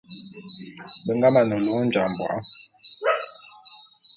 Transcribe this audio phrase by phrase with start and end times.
[1.03, 2.37] Be nga mane lôn Ojambô'a.